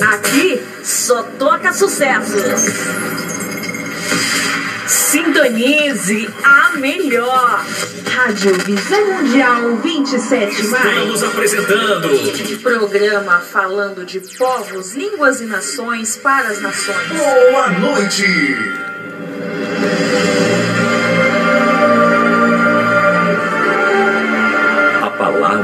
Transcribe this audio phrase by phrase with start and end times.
[0.00, 2.36] Aqui só toca sucesso.
[4.86, 7.64] Sintonize a melhor.
[8.06, 10.84] Rádio Visão Mundial 27 mais.
[10.84, 17.08] Estamos apresentando Programa falando de povos, línguas e nações para as nações.
[17.08, 18.91] Boa Noite.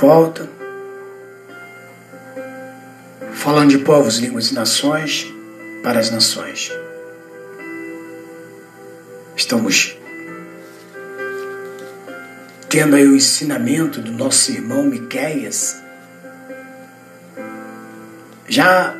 [0.00, 0.48] Volta.
[3.34, 5.30] Falando de povos, línguas e nações
[5.82, 6.72] para as nações.
[9.36, 9.98] Estamos
[12.68, 15.76] tendo aí o ensinamento do nosso irmão Miqueias.
[18.48, 18.94] Já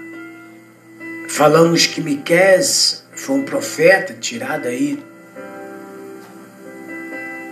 [1.28, 5.02] falamos que Miqueias foi um profeta tirado aí.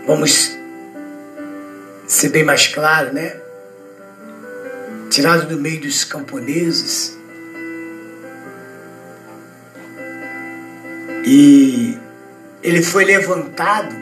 [0.07, 0.58] Vamos
[2.09, 3.39] ser bem mais claro, né?
[5.11, 7.17] Tirado do meio dos camponeses.
[11.27, 11.99] E
[12.63, 13.95] ele foi levantado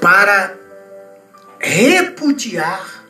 [0.00, 0.56] para
[1.60, 3.04] repudiar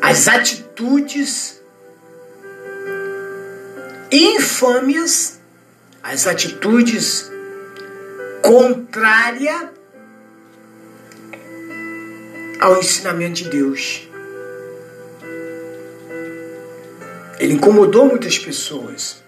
[0.00, 1.60] as atitudes
[4.12, 5.40] infâmias,
[6.00, 7.32] as atitudes
[8.46, 9.72] contrária
[12.60, 14.08] ao ensinamento de Deus.
[17.38, 19.22] Ele incomodou muitas pessoas.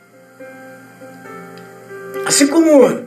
[2.24, 3.06] Assim como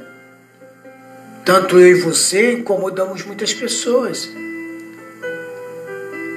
[1.44, 4.30] tanto eu e você incomodamos muitas pessoas.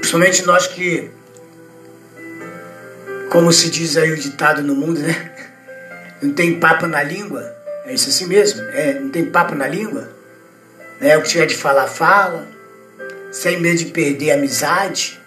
[0.00, 1.10] Principalmente nós que,
[3.30, 5.32] como se diz aí o ditado no mundo, né?
[6.22, 7.53] Não tem papo na língua.
[7.84, 8.62] É isso assim mesmo?
[8.62, 10.10] É, não tem papo na língua?
[11.00, 12.48] É, o que tiver de falar, fala.
[13.30, 15.20] Sem medo de perder a amizade.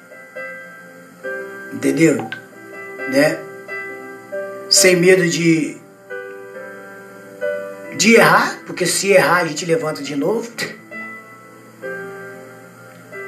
[1.72, 2.28] Entendeu?
[3.12, 3.38] Né?
[4.70, 5.78] Sem medo de.
[7.96, 10.52] de errar, porque se errar a gente levanta de novo.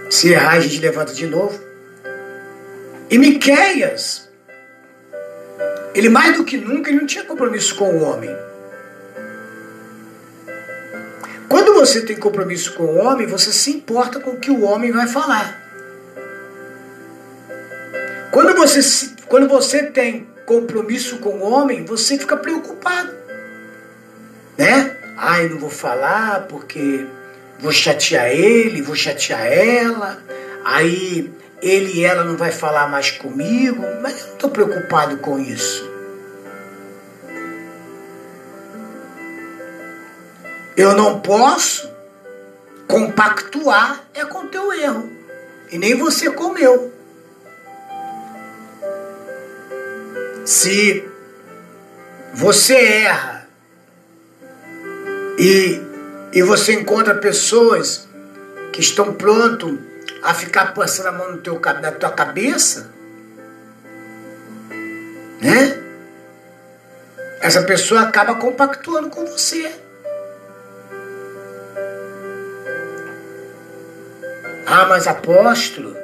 [0.10, 1.64] Se errar a gente levanta de novo.
[3.12, 4.28] E Miqueias,
[5.94, 8.36] ele mais do que nunca ele não tinha compromisso com o homem.
[11.80, 15.08] Você tem compromisso com o homem, você se importa com o que o homem vai
[15.08, 15.58] falar.
[18.32, 23.14] Quando você, quando você tem compromisso com o homem, você fica preocupado.
[24.58, 24.98] Né?
[25.18, 27.06] Ai, não vou falar porque
[27.60, 30.22] vou chatear ele, vou chatear ela.
[30.66, 33.86] Aí ele e ela não vai falar mais comigo.
[34.02, 35.89] Mas eu não estou preocupado com isso.
[40.80, 41.92] Eu não posso
[42.88, 45.12] compactuar é com teu erro.
[45.70, 46.94] E nem você com o meu.
[50.46, 51.06] Se
[52.34, 53.46] você erra
[55.38, 55.82] e,
[56.32, 58.08] e você encontra pessoas
[58.72, 59.78] que estão prontos
[60.24, 62.90] a ficar passando a mão no teu, na tua cabeça,
[65.42, 65.78] né?
[67.42, 69.89] Essa pessoa acaba compactuando com você.
[74.72, 75.97] Ah, mas apóstolo,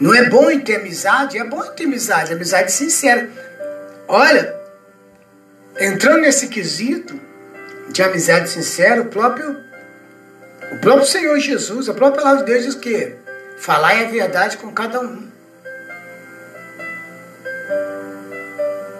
[0.00, 1.36] não é bom ter amizade?
[1.36, 3.28] É bom ter amizade, amizade sincera.
[4.06, 4.54] Olha,
[5.80, 7.18] entrando nesse quesito
[7.88, 9.56] de amizade sincera, o próprio,
[10.70, 13.16] o próprio Senhor Jesus, a própria palavra de Deus diz que
[13.58, 15.28] falar é a verdade com cada um.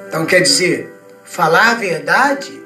[0.08, 2.61] Então quer dizer, falar a verdade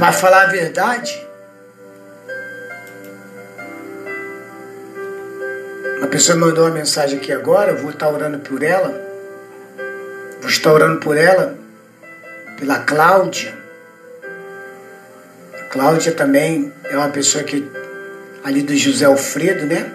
[0.00, 1.28] Para falar a verdade,
[5.98, 8.98] uma pessoa mandou uma mensagem aqui agora, eu vou estar orando por ela.
[10.40, 11.54] Vou estar orando por ela,
[12.58, 13.54] pela Cláudia.
[15.68, 17.70] Cláudia também é uma pessoa que
[18.42, 19.94] ali do José Alfredo, né?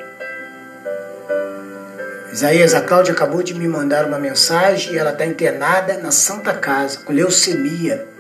[2.31, 6.53] Isaías, a Cláudia acabou de me mandar uma mensagem e ela está internada na Santa
[6.53, 8.13] Casa, com leucemia.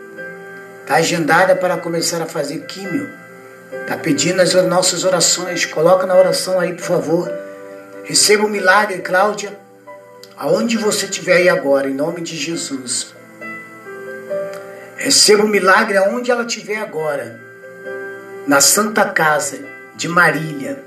[0.85, 3.09] Está agendada para começar a fazer químio.
[3.71, 5.65] Está pedindo as nossas orações.
[5.65, 7.33] Coloca na oração aí, por favor.
[8.03, 9.57] Receba o um milagre, Cláudia,
[10.37, 13.15] aonde você estiver aí agora, em nome de Jesus.
[14.95, 17.41] Receba o um milagre aonde ela estiver agora,
[18.45, 19.57] na Santa Casa
[19.95, 20.83] de Marília,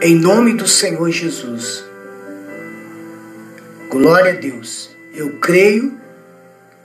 [0.00, 1.84] em nome do Senhor Jesus.
[3.90, 4.94] Glória a Deus.
[5.12, 6.05] Eu creio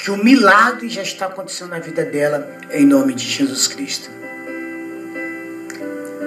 [0.01, 4.09] que o milagre já está acontecendo na vida dela, em nome de Jesus Cristo.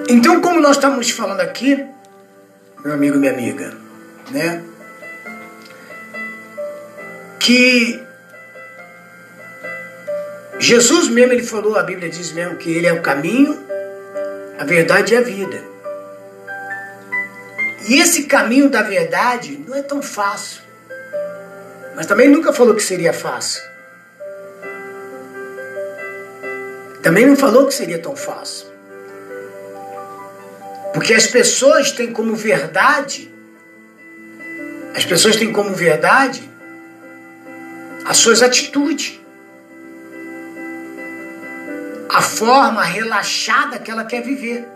[0.09, 1.85] Então, como nós estamos falando aqui,
[2.85, 3.77] meu amigo minha amiga,
[4.31, 4.63] né?
[7.41, 8.01] Que
[10.61, 13.59] Jesus mesmo ele falou, a Bíblia diz mesmo que ele é o caminho,
[14.57, 15.65] a verdade e a vida.
[17.89, 20.64] E esse caminho da verdade não é tão fácil.
[21.95, 23.63] Mas também nunca falou que seria fácil.
[27.03, 28.67] Também não falou que seria tão fácil.
[30.93, 33.31] Porque as pessoas têm como verdade,
[34.95, 36.49] as pessoas têm como verdade
[38.05, 39.21] as suas atitudes.
[42.09, 44.67] A forma relaxada que ela quer viver.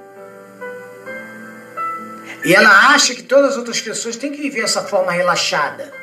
[2.44, 5.98] E ela acha que todas as outras pessoas têm que viver essa forma relaxada.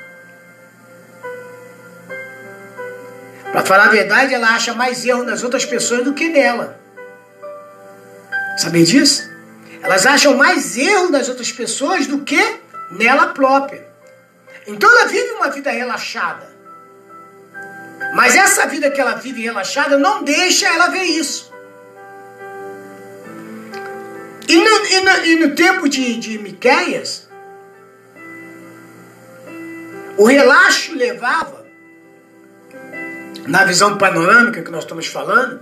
[3.55, 6.77] Para falar a verdade, ela acha mais erro nas outras pessoas do que nela.
[8.57, 9.23] Sabia disso?
[9.81, 12.59] Elas acham mais erro nas outras pessoas do que
[12.91, 13.87] nela própria.
[14.67, 16.53] Então ela vive uma vida relaxada.
[18.13, 21.49] Mas essa vida que ela vive relaxada não deixa ela ver isso.
[24.49, 27.29] E no, e no, e no tempo de, de Miquéias,
[30.17, 31.64] o relaxo levava,
[33.45, 35.59] na visão panorâmica que nós estamos falando,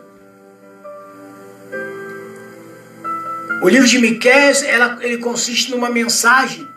[3.63, 6.67] O livro de Miqueias, ela, ele consiste numa mensagem,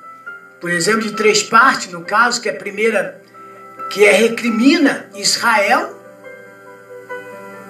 [0.61, 3.21] por exemplo, de três partes, no caso, que é a primeira,
[3.91, 6.01] que é recrimina Israel,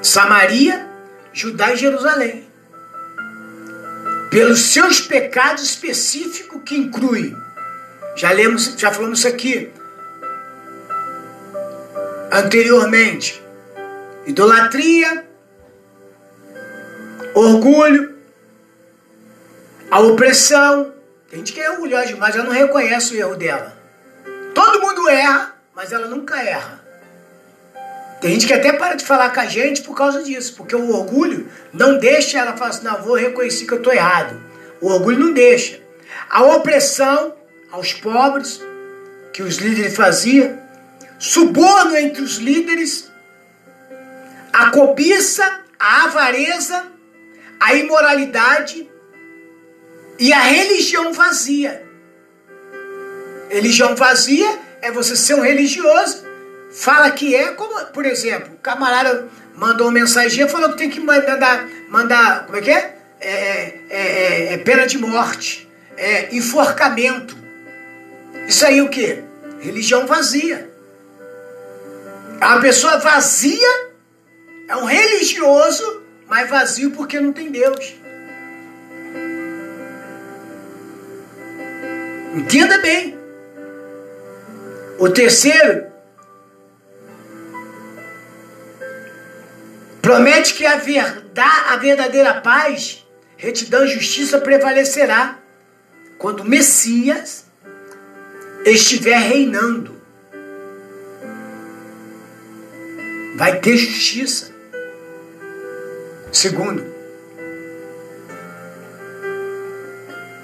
[0.03, 0.87] Samaria,
[1.33, 2.47] Judá e Jerusalém.
[4.31, 7.35] Pelos seus pecados específicos que inclui.
[8.17, 9.73] Já lemos, já falamos isso aqui
[12.33, 13.43] anteriormente.
[14.27, 15.25] Idolatria,
[17.35, 18.17] orgulho,
[19.91, 20.93] a opressão.
[21.29, 23.77] Tem gente que é orgulhosa demais, ela não reconhece o erro dela.
[24.55, 26.85] Todo mundo erra, mas ela nunca erra.
[28.21, 30.91] Tem gente que até para de falar com a gente por causa disso, porque o
[30.91, 34.41] orgulho não deixa ela falar assim, não, vou reconhecer que eu estou errado.
[34.81, 35.79] O orgulho não deixa.
[36.29, 37.35] A opressão
[37.71, 38.61] aos pobres,
[39.33, 40.59] que os líderes faziam,
[41.19, 43.11] suborno entre os líderes,
[44.53, 46.87] a cobiça, a avareza,
[47.61, 48.89] a imoralidade,
[50.19, 51.83] e a religião vazia.
[53.51, 56.25] Religião vazia é você ser um religioso,
[56.73, 61.01] fala que é, como, por exemplo, o camarada mandou mensagem e falou que tem que
[61.01, 62.97] mandar, mandar como é que é?
[63.19, 67.37] É, é, é, é pena de morte, é enforcamento.
[68.47, 69.23] Isso aí o que?
[69.61, 70.71] Religião vazia.
[72.41, 73.91] É uma pessoa vazia,
[74.69, 77.95] é um religioso, mas vazio porque não tem Deus.
[82.35, 83.19] Entenda bem.
[84.99, 85.87] O terceiro
[90.03, 95.39] promete que a, verdade, a verdadeira paz, retidão e justiça prevalecerá
[96.19, 97.47] quando o Messias
[98.65, 99.96] estiver reinando.
[103.37, 104.51] Vai ter justiça.
[106.33, 106.87] Segundo,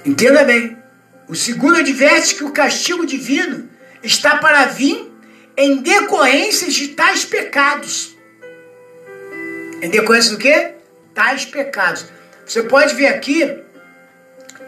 [0.04, 0.76] entenda bem.
[1.26, 3.66] O segundo adverte que o castigo divino
[4.02, 5.10] está para vir
[5.56, 8.14] em decorrência de tais pecados.
[9.80, 10.74] Em decorrência do quê?
[11.14, 12.04] Tais pecados.
[12.44, 13.58] Você pode ver aqui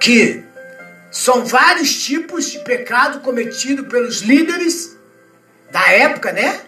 [0.01, 0.43] que
[1.11, 4.97] são vários tipos de pecado cometido pelos líderes
[5.71, 6.61] da época, né?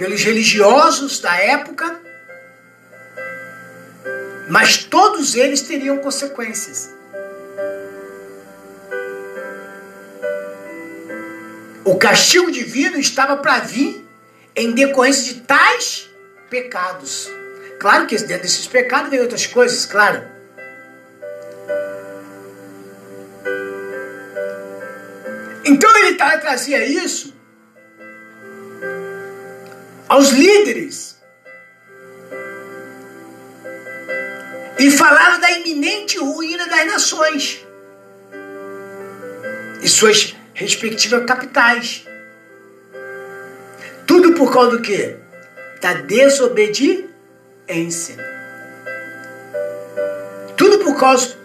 [0.00, 2.00] Pelos religiosos da época.
[4.48, 6.88] Mas todos eles teriam consequências.
[11.84, 14.02] O castigo divino estava para vir
[14.56, 16.08] em decorrência de tais
[16.48, 17.28] pecados.
[17.78, 20.22] Claro que dentro desses pecados vem outras coisas, claro.
[25.62, 27.38] Então ele trazia isso
[30.10, 31.16] aos líderes
[34.76, 37.64] e falava da iminente ruína das nações
[39.80, 42.04] e suas respectivas capitais.
[44.04, 45.16] Tudo por causa do quê?
[45.80, 47.08] Da desobediência.
[50.56, 51.38] Tudo por causa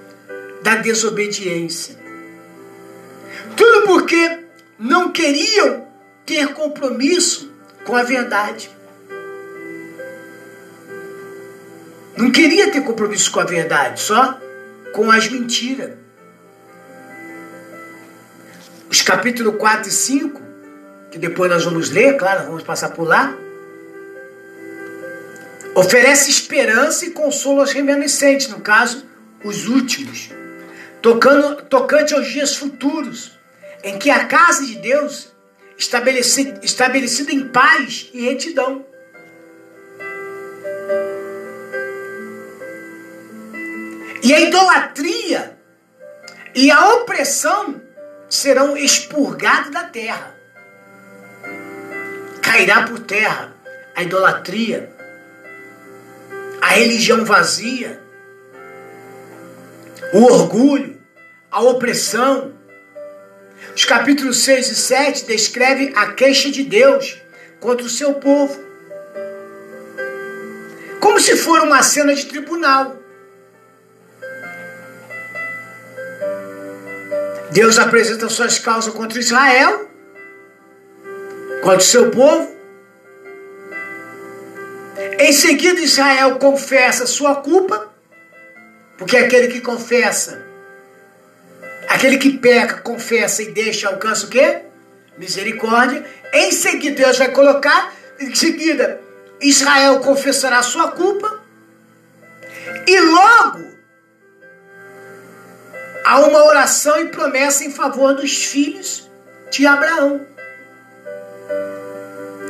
[0.63, 1.95] da desobediência.
[3.55, 4.39] Tudo porque
[4.79, 5.87] não queriam
[6.25, 7.54] ter compromisso
[7.85, 8.69] com a verdade.
[12.17, 14.39] Não queria ter compromisso com a verdade, só
[14.93, 15.91] com as mentiras.
[18.89, 20.41] Os capítulos 4 e 5,
[21.11, 23.35] que depois nós vamos ler, claro, vamos passar por lá,
[25.75, 29.05] oferece esperança e consolo aos remanescentes, no caso,
[29.43, 30.29] os últimos,
[31.01, 33.37] tocando, tocante aos dias futuros,
[33.83, 35.34] em que a casa de Deus
[35.77, 38.85] estabelecida, estabelecida em paz e retidão.
[44.23, 45.57] E a idolatria
[46.55, 47.81] e a opressão
[48.29, 50.35] serão expurgados da terra.
[52.41, 53.53] Cairá por terra
[53.95, 54.91] a idolatria,
[56.61, 58.01] a religião vazia,
[60.13, 60.99] o orgulho,
[61.51, 62.54] a opressão,
[63.75, 67.21] os capítulos 6 e 7 descrevem a queixa de Deus
[67.59, 68.57] contra o seu povo.
[71.01, 72.97] Como se for uma cena de tribunal.
[77.51, 79.89] Deus apresenta suas causas contra Israel,
[81.61, 82.55] contra o seu povo.
[85.19, 87.93] Em seguida, Israel confessa sua culpa,
[88.97, 90.54] porque aquele que confessa
[92.05, 94.61] Aquele que peca, confessa e deixa, alcança o quê?
[95.17, 96.05] Misericórdia.
[96.31, 99.01] Em seguida, Deus vai colocar, em seguida,
[99.41, 101.41] Israel confessará sua culpa.
[102.85, 103.65] E logo,
[106.05, 109.09] há uma oração e promessa em favor dos filhos
[109.49, 110.27] de Abraão.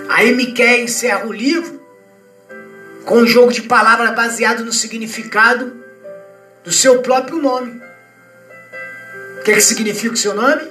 [0.10, 1.82] Aí Miquel encerra o livro
[3.06, 5.82] com um jogo de palavras baseado no significado
[6.62, 7.85] do seu próprio nome
[9.46, 10.64] que, que significa o seu nome?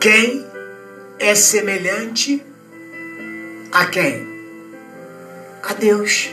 [0.00, 0.46] Quem
[1.18, 2.42] é semelhante
[3.70, 4.26] a quem?
[5.62, 6.30] A Deus.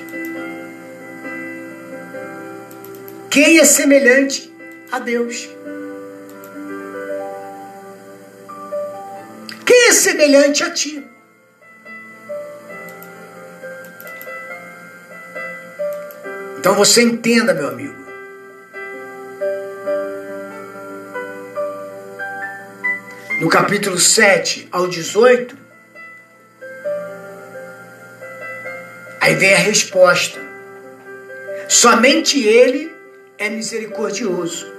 [3.29, 4.49] Quem é semelhante
[4.89, 5.49] a Deus?
[9.65, 11.05] Quem é semelhante a ti?
[16.61, 17.95] Então você entenda, meu amigo.
[23.39, 25.57] No capítulo 7 ao 18,
[29.19, 30.39] aí vem a resposta.
[31.67, 32.95] Somente Ele
[33.39, 34.71] é misericordioso.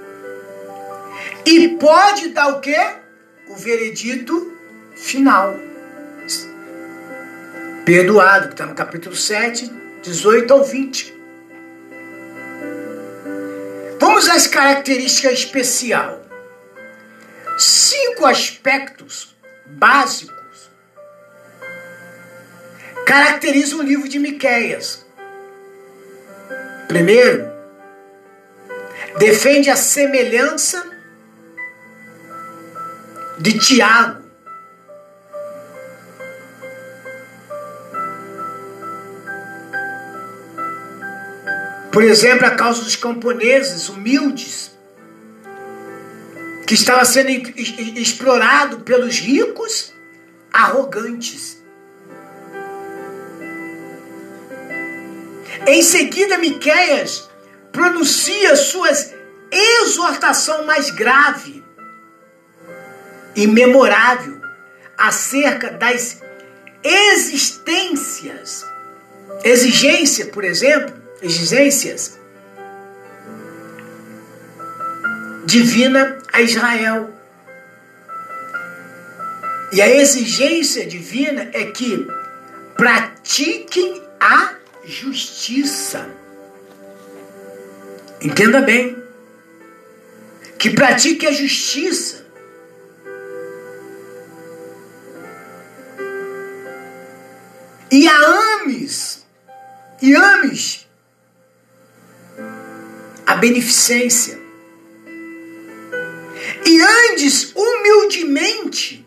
[1.45, 2.79] E pode dar o quê?
[3.49, 4.53] O veredito
[4.95, 5.59] final.
[7.83, 9.69] Perdoado, que está no capítulo 7,
[10.01, 11.12] 18 ao 20.
[14.05, 16.21] Vamos às características especial.
[17.57, 19.33] Cinco aspectos
[19.65, 20.69] básicos
[23.05, 25.05] caracterizam o livro de Miqueias.
[26.89, 27.49] Primeiro,
[29.19, 30.85] defende a semelhança
[33.39, 34.22] de Tiago
[41.93, 44.71] Por exemplo, a causa dos camponeses humildes,
[46.65, 49.93] que estava sendo explorado pelos ricos
[50.51, 51.61] arrogantes.
[55.67, 57.29] Em seguida, Miqueias
[57.71, 59.13] pronuncia suas
[59.51, 61.63] exortação mais grave
[63.35, 64.41] e memorável
[64.97, 66.23] acerca das
[66.83, 68.65] existências,
[69.43, 72.19] exigência, por exemplo, exigências
[75.45, 77.09] divina a Israel.
[79.71, 82.05] E a exigência divina é que
[82.75, 86.07] pratiquem a justiça.
[88.21, 89.01] Entenda bem.
[90.59, 92.23] Que pratique a justiça.
[97.93, 98.17] e a
[98.55, 99.23] ames,
[100.01, 100.82] e ames
[103.25, 104.39] a beneficência,
[106.65, 109.05] e andes humildemente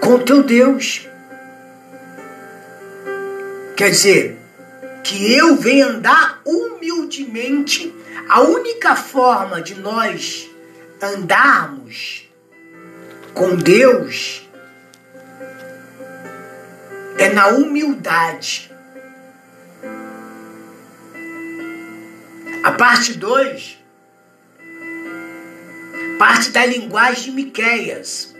[0.00, 1.08] com teu Deus.
[3.76, 4.42] Quer dizer,
[5.02, 7.94] que eu venha andar humildemente,
[8.28, 10.48] a única forma de nós
[11.02, 12.28] andarmos
[13.34, 14.48] com Deus
[17.18, 18.71] é na humildade.
[22.62, 23.78] A parte 2,
[26.16, 28.32] parte da linguagem de Miqueias.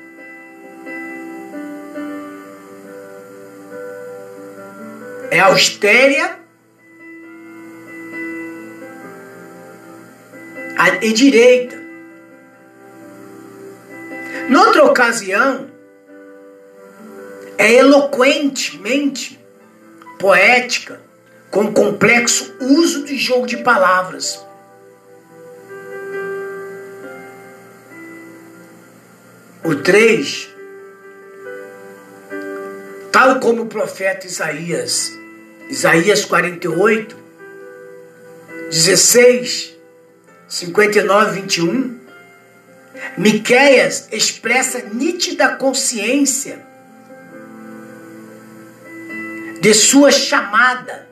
[5.30, 6.38] É austera
[11.00, 11.76] e direita.
[14.48, 15.68] Noutra ocasião,
[17.58, 19.40] é eloquentemente
[20.18, 21.00] poética,
[21.52, 24.42] com complexo uso de jogo de palavras.
[29.62, 30.48] O 3,
[33.12, 35.12] tal como o profeta Isaías,
[35.68, 37.16] Isaías 48,
[38.70, 39.76] 16,
[40.48, 42.00] 59, 21,
[43.18, 46.64] Miqueias expressa nítida consciência
[49.60, 51.11] de sua chamada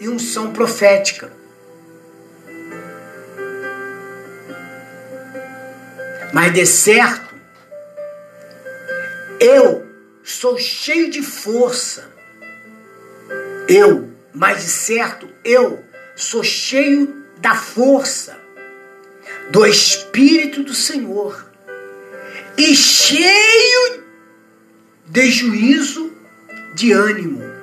[0.00, 1.32] e unção profética.
[6.32, 7.34] Mas de certo,
[9.38, 9.86] eu
[10.22, 12.12] sou cheio de força.
[13.68, 15.84] Eu, mas de certo, eu
[16.16, 18.36] sou cheio da força
[19.50, 21.46] do Espírito do Senhor
[22.56, 24.04] e cheio
[25.06, 26.12] de juízo
[26.74, 27.53] de ânimo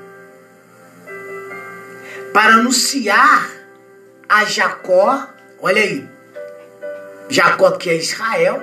[2.34, 3.50] para anunciar
[4.28, 5.28] a Jacó,
[5.60, 6.10] olha aí,
[7.30, 8.62] Jacó que é Israel,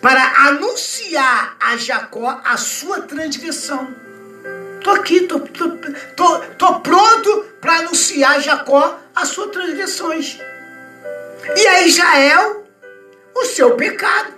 [0.00, 3.88] para anunciar a Jacó a sua transgressão.
[4.82, 5.68] Tô aqui, tô, tô,
[6.14, 10.38] tô, tô pronto para anunciar a Jacó as suas transgressões.
[11.56, 12.66] E a Israel
[13.34, 14.35] o seu pecado.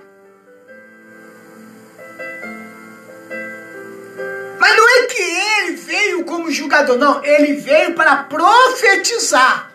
[5.58, 7.24] Ele veio como julgador, não.
[7.24, 9.72] Ele veio para profetizar.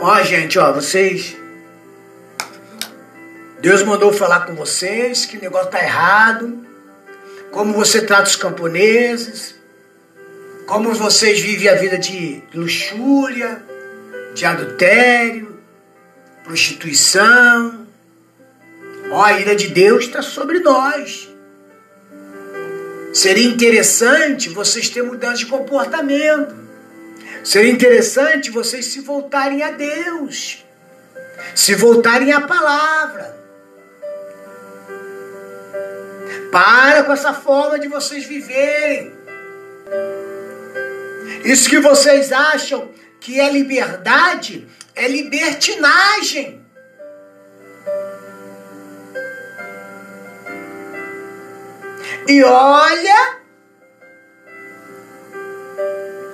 [0.00, 1.36] Ó, gente, ó, vocês.
[3.60, 6.66] Deus mandou falar com vocês que o negócio tá errado.
[7.50, 9.54] Como você trata os camponeses.
[10.66, 13.64] Como vocês vivem a vida de luxúria,
[14.34, 15.60] de adultério,
[16.42, 17.86] prostituição
[19.10, 21.28] Ó, a ira de Deus está sobre nós.
[23.16, 26.54] Seria interessante vocês terem mudança de comportamento.
[27.42, 30.62] Seria interessante vocês se voltarem a Deus.
[31.54, 33.34] Se voltarem à palavra.
[36.52, 39.10] Para com essa forma de vocês viverem.
[41.42, 46.55] Isso que vocês acham que é liberdade é libertinagem.
[52.28, 53.38] E olha,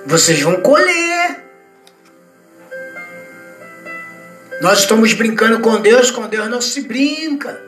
[0.07, 1.43] vocês vão colher.
[4.59, 7.61] Nós estamos brincando com Deus, com Deus não se brinca.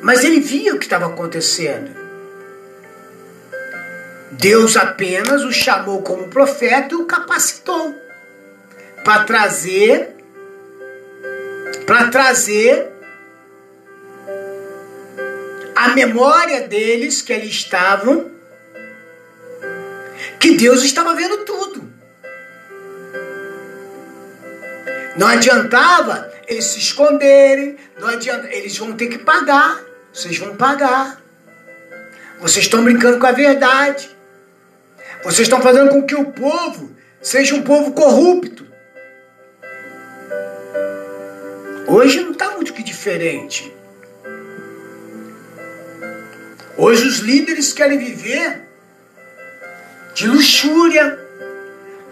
[0.00, 1.90] Mas ele via o que estava acontecendo.
[4.30, 7.94] Deus apenas o chamou como profeta e o capacitou
[9.02, 10.13] para trazer
[11.86, 12.92] para trazer
[15.74, 18.30] a memória deles que ali estavam,
[20.38, 21.92] que Deus estava vendo tudo.
[25.16, 31.22] Não adiantava eles se esconderem, não adianta, eles vão ter que pagar, vocês vão pagar.
[32.40, 34.10] Vocês estão brincando com a verdade.
[35.22, 38.63] Vocês estão fazendo com que o povo seja um povo corrupto.
[42.04, 43.74] Hoje não está muito que diferente.
[46.76, 48.60] Hoje os líderes querem viver
[50.12, 51.18] de luxúria.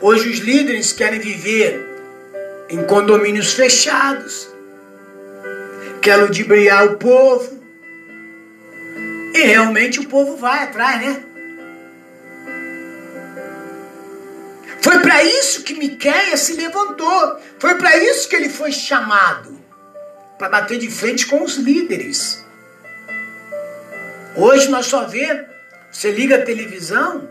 [0.00, 1.86] Hoje os líderes querem viver
[2.70, 4.48] em condomínios fechados.
[6.00, 7.62] Querem ludibriar o povo.
[9.34, 11.22] E realmente o povo vai atrás, né?
[14.80, 17.38] Foi para isso que Miqueias se levantou.
[17.58, 19.61] Foi para isso que ele foi chamado
[20.42, 22.44] para bater de frente com os líderes.
[24.34, 25.46] Hoje nós só vê,
[25.88, 27.30] você liga a televisão,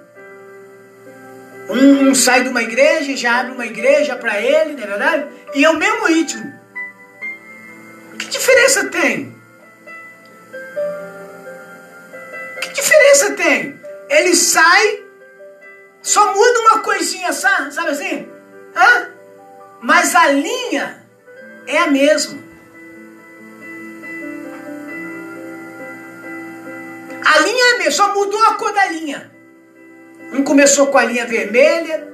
[1.69, 5.28] um, um sai de uma igreja, já abre uma igreja para ele, não é verdade?
[5.54, 6.54] E é o mesmo ritmo.
[8.17, 9.36] Que diferença tem?
[12.62, 13.82] Que diferença tem?
[14.08, 15.04] Ele sai,
[16.02, 18.30] só muda uma coisinha, sabe, sabe assim?
[18.74, 19.10] Hã?
[19.82, 21.06] Mas a linha
[21.67, 22.50] é a mesma.
[27.82, 29.32] Mesma, só mudou a cor da linha.
[30.34, 32.08] Um começou com a linha vermelha,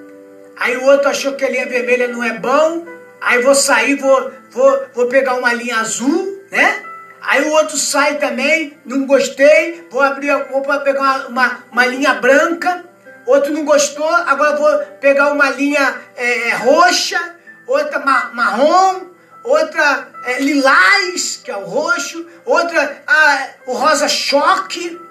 [0.55, 2.85] aí o outro achou que a linha vermelha não é bom,
[3.21, 6.83] aí vou sair, vou, vou, vou pegar uma linha azul, né?
[7.21, 12.13] Aí o outro sai também, não gostei, vou abrir, vou pegar uma, uma, uma linha
[12.13, 12.85] branca,
[13.25, 17.19] outro não gostou, agora vou pegar uma linha é, é roxa,
[17.67, 19.07] outra ma marrom,
[19.43, 25.06] outra é, lilás, que é o roxo, outra ah, o rosa choque.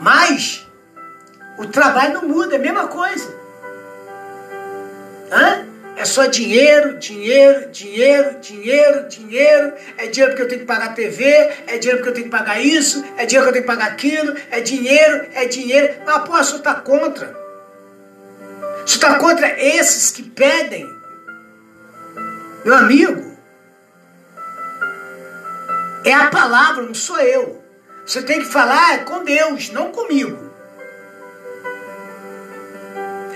[0.00, 0.66] Mas
[1.58, 3.38] o trabalho não muda, é a mesma coisa.
[5.30, 5.66] Hã?
[5.96, 9.74] É só dinheiro, dinheiro, dinheiro, dinheiro, dinheiro.
[9.98, 11.24] É dinheiro porque eu tenho que pagar TV,
[11.66, 13.92] é dinheiro porque eu tenho que pagar isso, é dinheiro que eu tenho que pagar
[13.92, 15.94] aquilo, é dinheiro, é dinheiro.
[16.06, 17.26] Mas, pô, senhor está contra.
[18.86, 20.88] Senhor está contra esses que pedem.
[22.64, 23.36] Meu amigo,
[26.06, 27.59] é a palavra, não sou eu.
[28.06, 30.50] Você tem que falar com Deus, não comigo.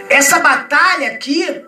[0.09, 1.65] Essa batalha aqui,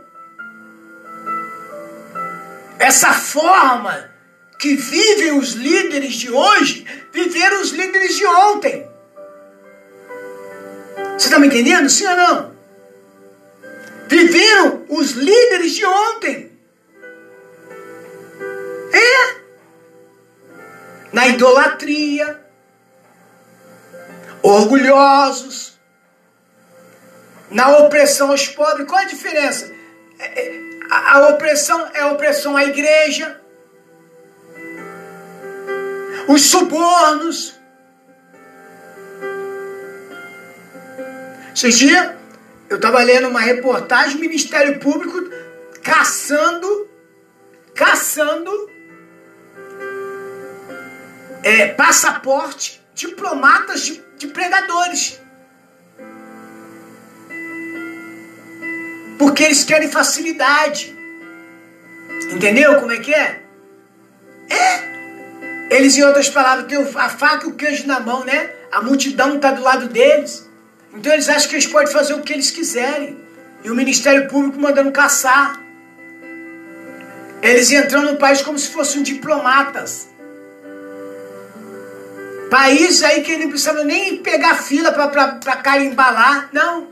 [2.79, 4.11] essa forma
[4.59, 8.89] que vivem os líderes de hoje, viveram os líderes de ontem.
[11.17, 11.89] Você está me entendendo?
[11.89, 12.57] Sim ou não?
[14.09, 16.53] Viveram os líderes de ontem.
[18.93, 19.37] É.
[21.13, 22.46] Na idolatria,
[24.47, 25.79] orgulhosos,
[27.51, 28.87] na opressão aos pobres.
[28.87, 29.73] Qual a diferença?
[30.19, 33.41] É, é, a opressão é a opressão à igreja,
[36.29, 37.55] os subornos.
[41.55, 42.15] Esses dias
[42.69, 45.31] eu estava lendo uma reportagem, Ministério Público
[45.83, 46.89] caçando,
[47.75, 48.71] caçando
[51.43, 55.21] é, passaporte, diplomatas de, de pregadores.
[59.19, 60.95] Porque eles querem facilidade.
[62.31, 63.43] Entendeu como é que é?
[64.49, 64.97] É.
[65.71, 68.51] Eles, em outras palavras, têm a faca e o queijo na mão, né?
[68.71, 70.49] A multidão está do lado deles.
[70.95, 73.19] Então eles acham que eles podem fazer o que eles quiserem.
[73.65, 75.61] E o Ministério Público mandando caçar.
[77.43, 80.09] Eles entrando no país como se fossem diplomatas.
[82.57, 86.49] País aí que não precisa nem pegar fila para carimbar lá.
[86.55, 86.89] Não.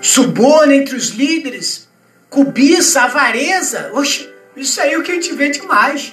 [0.00, 1.88] suborno entre os líderes,
[2.30, 3.90] cobiça, avareza.
[3.94, 6.12] Oxe, isso aí é o que a gente vê demais.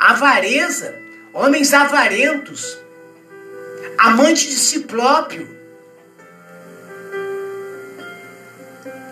[0.00, 0.92] Avareza,
[1.32, 2.76] homens avarentos,
[3.98, 5.48] amante de si próprio.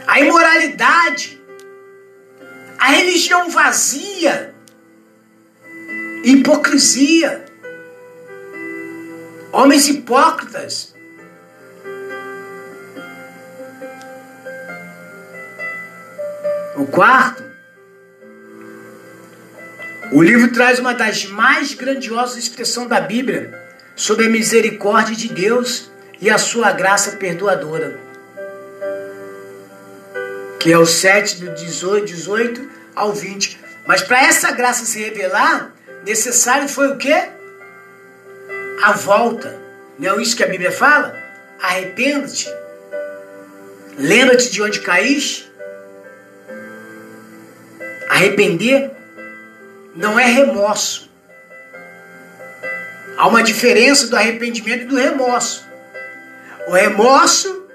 [0.04, 1.35] A imoralidade,
[2.78, 4.54] a religião vazia,
[6.24, 7.44] hipocrisia,
[9.52, 10.94] homens hipócritas,
[16.76, 17.42] O quarto,
[20.12, 23.58] o livro traz uma das mais grandiosas expressões da Bíblia
[23.96, 28.05] sobre a misericórdia de Deus e a sua graça perdoadora.
[30.66, 33.56] Que é o 7 do 18, 18 ao 20.
[33.86, 35.72] Mas para essa graça se revelar,
[36.04, 37.28] necessário foi o quê?
[38.82, 39.56] A volta.
[39.96, 41.16] Não é isso que a Bíblia fala?
[41.62, 42.52] Arrependa-te.
[43.96, 45.48] Lembra-te de onde caíste
[48.08, 48.90] Arrepender
[49.94, 51.08] não é remorso.
[53.16, 55.64] Há uma diferença do arrependimento e do remorso.
[56.66, 57.65] O remorso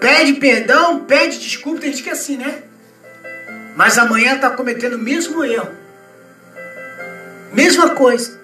[0.00, 2.62] pede perdão, pede desculpa, tem gente que é assim, né?
[3.76, 5.70] Mas amanhã está cometendo o mesmo erro.
[7.52, 8.38] Mesma coisa.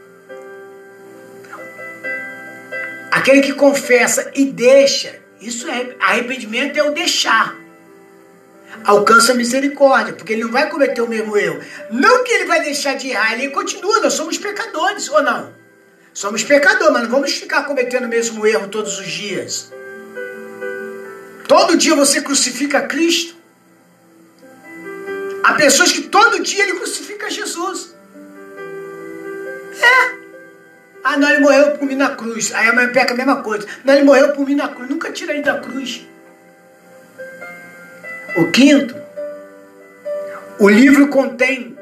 [3.10, 7.64] Aquele que confessa e deixa, isso é arrependimento é o deixar
[8.84, 11.60] alcança a misericórdia, porque ele não vai cometer o mesmo erro.
[11.90, 15.52] Não que ele vai deixar de errar, ele continua, nós somos pecadores, ou não?
[16.12, 19.72] Somos pecadores, mas não vamos ficar cometendo o mesmo erro todos os dias.
[21.46, 23.34] Todo dia você crucifica Cristo.
[25.42, 27.94] Há pessoas que todo dia ele crucifica Jesus.
[29.80, 30.24] É.
[31.04, 32.52] Ah, não, ele morreu por mim na cruz.
[32.54, 33.66] Aí a mãe peca a mesma coisa.
[33.84, 34.88] Não, ele morreu por mim na cruz.
[34.88, 36.06] Nunca tira ele da cruz.
[38.36, 38.96] O quinto,
[40.58, 41.78] o livro contém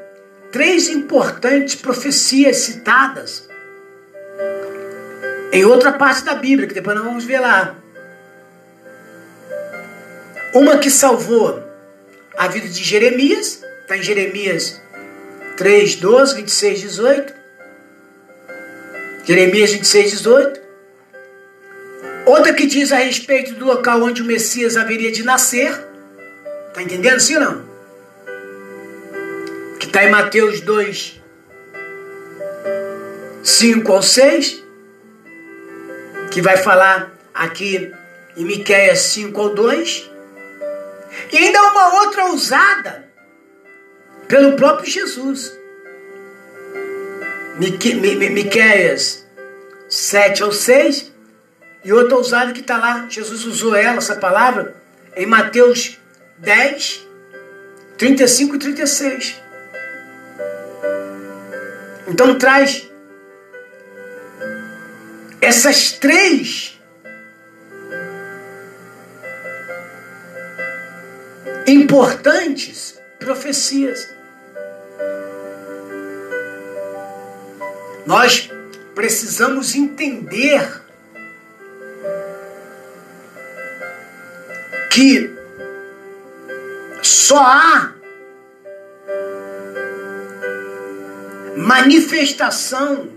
[0.51, 3.47] três importantes profecias citadas
[5.51, 7.75] em outra parte da Bíblia, que depois nós vamos ver lá.
[10.53, 11.63] Uma que salvou
[12.37, 14.79] a vida de Jeremias, está em Jeremias
[15.57, 17.33] 3, 12, 26, 18.
[19.25, 20.61] Jeremias 26, 18.
[22.25, 25.71] Outra que diz a respeito do local onde o Messias haveria de nascer.
[26.67, 27.63] Está entendendo sim ou não?
[29.79, 31.21] Que está em Mateus 2,
[33.43, 34.63] 5 ao 6.
[36.29, 37.91] Que vai falar aqui
[38.37, 40.12] em Miqueias 5 ao 2.
[41.33, 43.09] E ainda uma outra usada
[44.27, 45.51] pelo próprio Jesus.
[47.57, 49.25] Miqueias
[49.89, 51.11] 7 ao 6.
[51.83, 54.75] E outra usada que está lá, Jesus usou ela, essa palavra,
[55.15, 55.97] em Mateus
[56.37, 57.07] 10,
[57.97, 59.41] 35 e 36.
[62.07, 62.87] Então traz
[65.41, 66.72] essas três
[71.67, 74.07] importantes profecias.
[78.05, 78.49] Nós
[78.93, 80.81] precisamos entender
[84.91, 85.33] que
[87.01, 87.93] só há
[91.57, 93.09] manifestação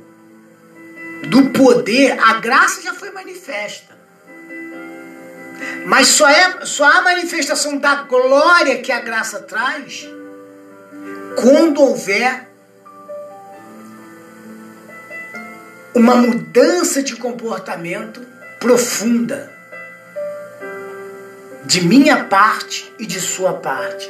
[1.28, 3.86] do poder, a graça já foi manifesta.
[5.86, 10.08] Mas só, é, só há manifestação da glória que a graça traz
[11.36, 12.48] quando houver
[15.94, 18.20] uma mudança de comportamento
[18.58, 19.52] profunda
[21.64, 24.08] de minha parte e de sua parte.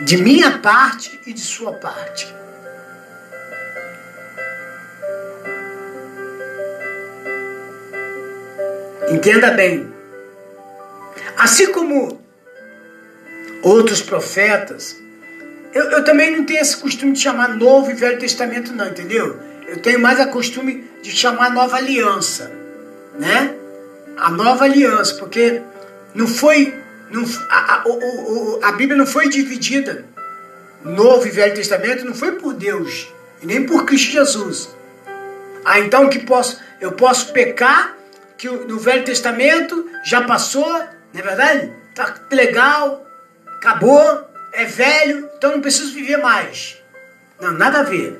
[0.00, 2.39] De minha parte e de sua parte.
[9.10, 9.92] Entenda bem.
[11.36, 12.20] Assim como
[13.60, 14.96] outros profetas,
[15.74, 19.36] eu, eu, também não tenho esse costume de chamar Novo e Velho Testamento, não, entendeu?
[19.66, 22.52] Eu tenho mais a costume de chamar Nova Aliança,
[23.18, 23.54] né?
[24.16, 25.60] A Nova Aliança, porque
[26.14, 26.72] não foi.
[27.10, 30.04] Não, a, a, o, a Bíblia não foi dividida,
[30.84, 33.08] Novo e Velho Testamento, não foi por Deus
[33.42, 34.68] e nem por Cristo Jesus.
[35.64, 37.96] Ah, então que posso, eu posso pecar
[38.40, 41.72] que no Velho Testamento já passou, não é verdade?
[41.94, 43.06] Tá legal,
[43.58, 46.78] acabou, é velho, então não preciso viver mais.
[47.38, 48.18] Não, nada a ver.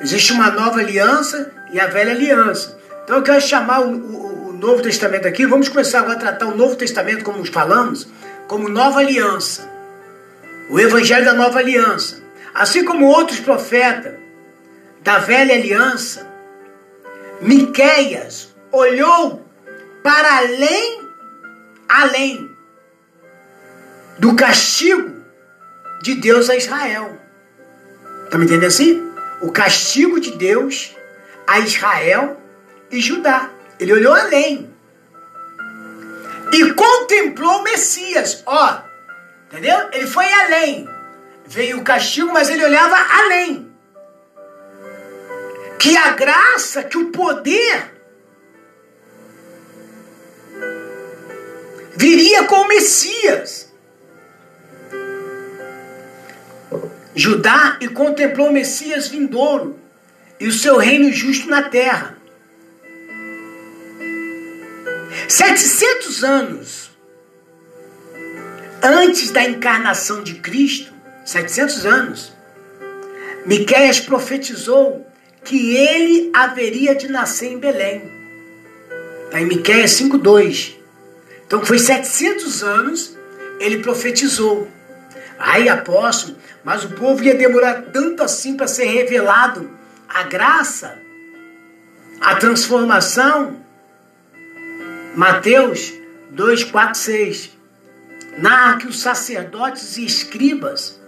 [0.00, 2.76] Existe uma nova aliança e a velha aliança.
[3.04, 6.46] Então eu quero chamar o, o, o Novo Testamento aqui, vamos começar agora a tratar
[6.46, 8.08] o Novo Testamento, como falamos,
[8.48, 9.70] como nova aliança.
[10.68, 12.20] O Evangelho da nova aliança.
[12.52, 14.14] Assim como outros profetas
[15.00, 16.26] da velha aliança,
[17.40, 19.46] Miqueias, olhou
[20.02, 21.08] para além,
[21.88, 22.56] além
[24.18, 25.24] do castigo
[26.02, 27.20] de Deus a Israel.
[28.24, 29.12] Está me entendendo assim?
[29.40, 30.94] O castigo de Deus
[31.46, 32.40] a Israel
[32.90, 33.50] e Judá.
[33.78, 34.74] Ele olhou além.
[36.52, 38.42] E contemplou o Messias.
[38.46, 38.78] Ó,
[39.46, 39.88] entendeu?
[39.92, 40.88] Ele foi além.
[41.46, 43.70] Veio o castigo, mas ele olhava além.
[45.78, 47.95] Que a graça, que o poder
[51.96, 53.72] viria com Messias.
[57.14, 59.78] Judá e contemplou o Messias vindouro
[60.38, 62.16] e o seu reino justo na terra.
[65.28, 66.90] 700 anos
[68.82, 70.92] antes da encarnação de Cristo,
[71.24, 72.32] 700 anos,
[73.44, 75.06] Miqueias profetizou
[75.44, 78.02] que ele haveria de nascer em Belém.
[79.24, 80.75] Está em Miqueias 5:2.
[81.46, 83.16] Então foi 700 anos
[83.60, 84.68] ele profetizou.
[85.38, 89.70] Aí apóstolo, mas o povo ia demorar tanto assim para ser revelado
[90.08, 90.98] a graça,
[92.20, 93.64] a transformação.
[95.14, 95.92] Mateus
[96.30, 97.50] 2, 4, 6.
[98.38, 101.00] Narra que os sacerdotes e escribas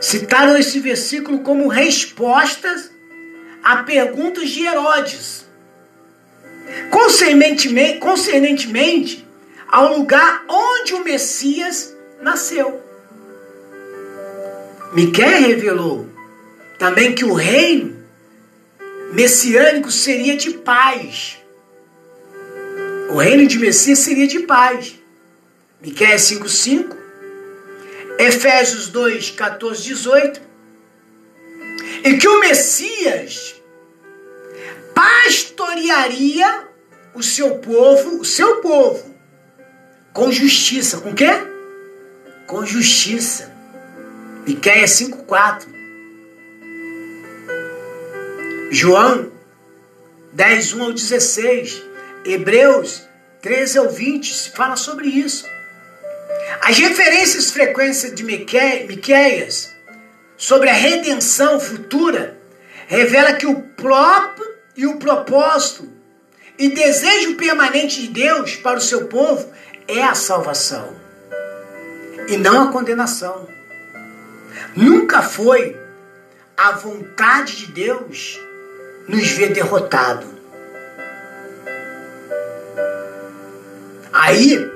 [0.00, 2.90] citaram esse versículo como respostas
[3.62, 5.46] a perguntas de Herodes.
[6.90, 9.28] Concernentemente, concernentemente
[9.72, 12.82] ao lugar onde o Messias nasceu.
[14.92, 16.06] Miquel revelou
[16.78, 18.04] também que o reino
[19.14, 21.38] messiânico seria de paz.
[23.10, 24.98] O reino de Messias seria de paz.
[25.80, 26.94] Miquel 5,5,
[28.18, 30.42] Efésios 2, 14, 18.
[32.04, 33.54] E que o Messias
[34.94, 36.68] pastorearia
[37.14, 39.11] o seu povo, o seu povo,
[40.12, 40.98] com justiça.
[40.98, 41.30] Com quê?
[42.46, 43.52] Com justiça.
[44.46, 45.66] Miquéia 5,4.
[48.70, 49.30] João
[50.32, 51.82] 10, 1 ao 16.
[52.24, 53.02] Hebreus
[53.40, 55.46] 13 ao 20 fala sobre isso.
[56.62, 59.74] As referências frequentes de Miquéias
[60.36, 62.38] sobre a redenção futura
[62.86, 64.46] revela que o próprio
[64.76, 65.88] e o propósito
[66.58, 69.52] e desejo permanente de Deus para o seu povo
[69.86, 70.96] é a salvação
[72.28, 73.48] e não a condenação.
[74.76, 75.76] Nunca foi
[76.56, 78.40] a vontade de Deus
[79.08, 80.26] nos ver derrotado.
[84.12, 84.70] Aí,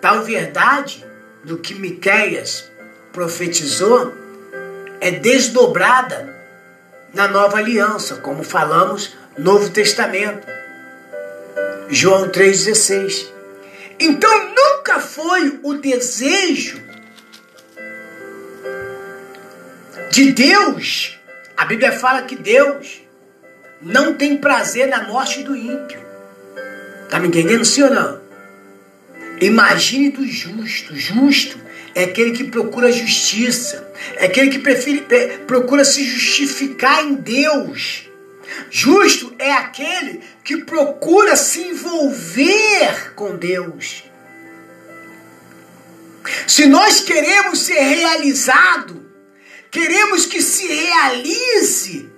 [0.00, 1.06] tal verdade
[1.44, 2.68] do que Miqueias
[3.12, 4.12] profetizou
[5.00, 6.28] é desdobrada
[7.12, 10.46] na nova aliança, como falamos Novo Testamento.
[11.88, 13.39] João 3,16.
[14.00, 16.82] Então nunca foi o desejo
[20.10, 21.18] de Deus.
[21.56, 23.02] A Bíblia fala que Deus
[23.82, 26.00] não tem prazer na morte do ímpio.
[27.10, 28.20] Tá me entendendo, sim ou não?
[29.40, 30.96] Imagine do justo.
[30.96, 31.58] Justo
[31.94, 35.04] é aquele que procura justiça, é aquele que prefere,
[35.46, 38.08] procura se justificar em Deus.
[38.70, 44.04] Justo é aquele que procura se envolver com Deus.
[46.46, 49.10] Se nós queremos ser realizado,
[49.70, 52.10] queremos que se realize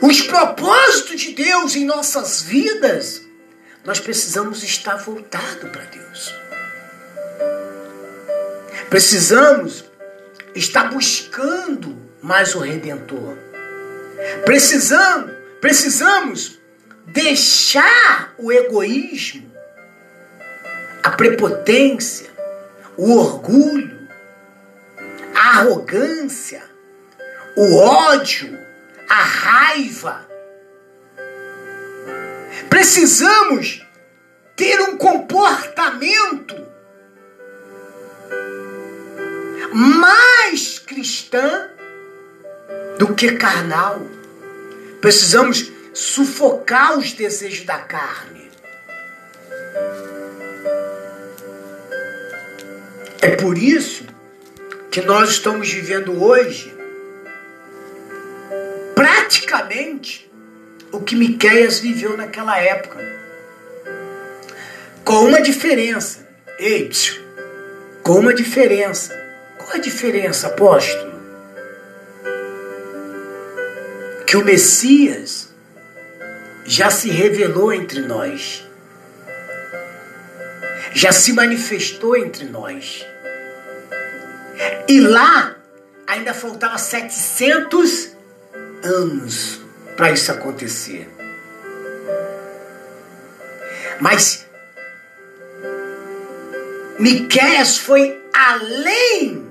[0.00, 3.22] os propósitos de Deus em nossas vidas,
[3.84, 6.34] nós precisamos estar voltado para Deus.
[8.90, 9.84] Precisamos
[10.54, 13.36] estar buscando mais o Redentor.
[14.44, 16.57] Precisamos, precisamos
[17.08, 19.50] deixar o egoísmo,
[21.02, 22.30] a prepotência,
[22.96, 24.08] o orgulho,
[25.34, 26.62] a arrogância,
[27.56, 28.58] o ódio,
[29.08, 30.28] a raiva.
[32.68, 33.86] Precisamos
[34.54, 36.66] ter um comportamento
[39.72, 41.70] mais cristã
[42.98, 44.02] do que carnal.
[45.00, 48.50] Precisamos sufocar os desejos da carne.
[53.20, 54.04] É por isso
[54.90, 56.74] que nós estamos vivendo hoje
[58.94, 60.30] praticamente
[60.92, 62.98] o que Miqueias viveu naquela época.
[65.04, 66.26] Com uma diferença.
[66.58, 66.90] Ei,
[68.02, 69.14] com uma diferença.
[69.58, 71.18] Qual a diferença, apóstolo?
[74.28, 75.47] que o Messias
[76.68, 78.68] já se revelou entre nós,
[80.92, 83.06] já se manifestou entre nós.
[84.86, 85.56] E lá
[86.06, 88.10] ainda faltava 700
[88.84, 89.60] anos
[89.96, 91.08] para isso acontecer.
[93.98, 94.46] Mas
[96.98, 99.48] Miqueias foi além.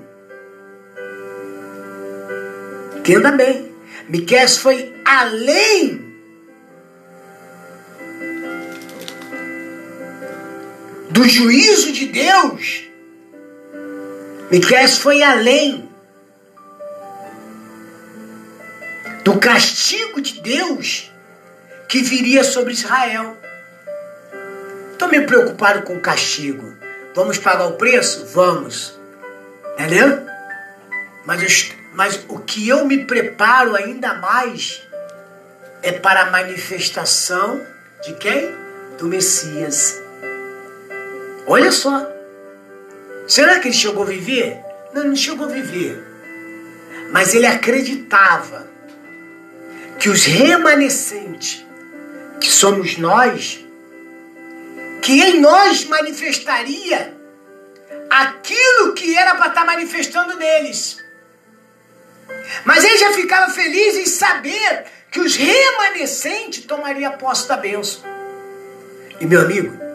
[2.96, 3.74] Entenda bem.
[4.08, 6.07] Miqués foi além
[11.18, 12.88] do juízo de Deus.
[14.52, 15.90] Miqués foi além
[19.24, 21.12] do castigo de Deus
[21.88, 23.36] que viria sobre Israel.
[24.92, 26.76] Estou meio preocupado com o castigo.
[27.16, 28.26] Vamos pagar o preço?
[28.26, 28.96] Vamos.
[29.72, 30.24] Entendeu?
[31.26, 34.82] Mas eu, mas o que eu me preparo ainda mais
[35.82, 37.60] é para a manifestação
[38.04, 38.54] de quem?
[38.98, 40.07] Do Messias.
[41.48, 42.06] Olha só.
[43.26, 44.60] Será que ele chegou a viver?
[44.92, 46.04] Não, não chegou a viver.
[47.10, 48.68] Mas ele acreditava
[49.98, 51.64] que os remanescentes,
[52.38, 53.64] que somos nós,
[55.02, 57.16] que em nós manifestaria
[58.10, 60.98] aquilo que era para estar manifestando neles.
[62.64, 68.02] Mas ele já ficava feliz em saber que os remanescentes tomariam posse da bênção.
[69.18, 69.87] E meu amigo,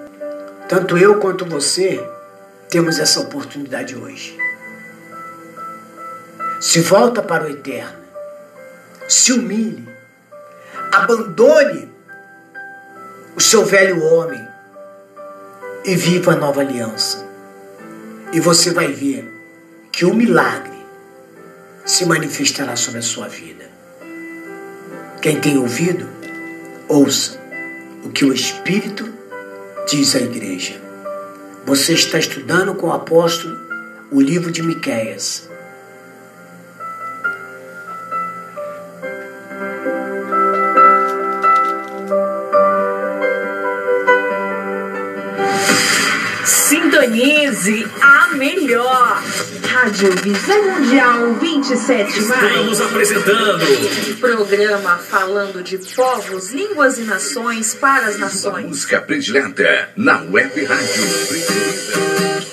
[0.67, 2.01] Tanto eu quanto você
[2.69, 4.37] temos essa oportunidade hoje.
[6.59, 8.03] Se volta para o eterno,
[9.07, 9.87] se humilhe,
[10.91, 11.91] abandone
[13.35, 14.47] o seu velho homem
[15.83, 17.25] e viva a nova aliança.
[18.31, 19.29] E você vai ver
[19.91, 20.73] que o milagre
[21.85, 23.69] se manifestará sobre a sua vida.
[25.21, 26.07] Quem tem ouvido,
[26.87, 27.39] ouça
[28.03, 29.13] o que o Espírito
[29.87, 30.81] diz à igreja.
[31.65, 33.57] Você está estudando com o apóstolo
[34.11, 35.49] o livro de Miquéias.
[47.13, 49.23] Sintonize a melhor.
[49.69, 53.65] Rádio Visão Mundial 27 Estamos apresentando
[54.19, 58.65] Programa falando de povos, línguas e nações para as a nações.
[58.65, 62.52] música predileta na web rádio preferida.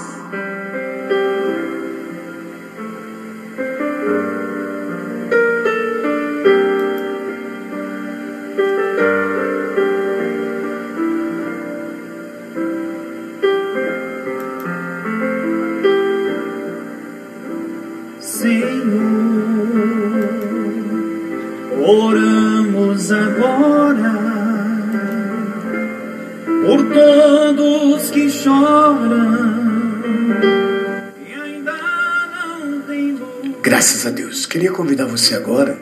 [33.81, 34.45] Graças a Deus.
[34.45, 35.75] Queria convidar você agora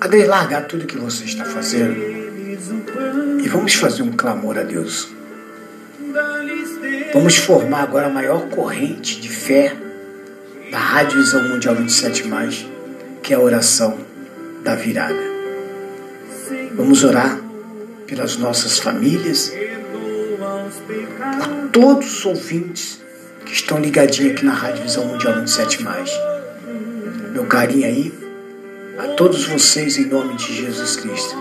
[0.00, 1.96] a deslargar tudo que você está fazendo
[3.42, 5.08] e vamos fazer um clamor a Deus.
[7.12, 9.76] Vamos formar agora a maior corrente de fé
[10.70, 12.22] da Rádio Visão Mundial 27,
[13.20, 13.98] que é a oração
[14.62, 15.18] da virada.
[16.76, 17.36] Vamos orar
[18.06, 19.52] pelas nossas famílias,
[21.36, 23.07] por todos os ouvintes
[23.48, 25.78] que estão ligadinhos aqui na Rádio Visão Mundial 27.
[27.32, 28.12] Meu carinho aí
[28.98, 31.34] a todos vocês em nome de Jesus Cristo.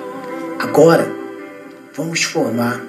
[0.58, 1.06] Agora,
[1.94, 2.82] vamos formar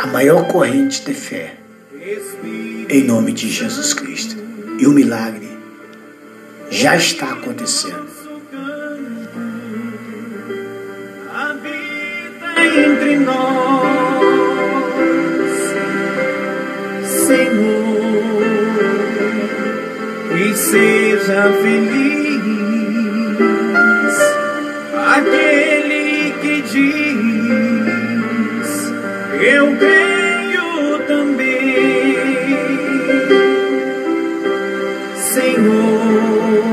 [0.00, 1.54] a maior corrente de fé
[2.88, 4.36] em nome de Jesus Cristo.
[4.80, 5.48] E o milagre
[6.70, 8.17] já está acontecendo.
[20.70, 22.48] Seja feliz
[25.16, 27.88] aquele que diz:
[29.40, 32.16] Eu creio também,
[35.16, 36.64] Senhor